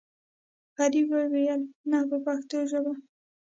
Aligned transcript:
غریب 0.77 1.07
وویل 1.13 1.61
نه 1.89 1.99
په 2.09 2.17
پښتو 2.25 2.57
ژبه. 2.71 2.93